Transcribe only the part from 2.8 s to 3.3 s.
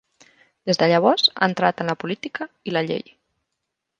llei.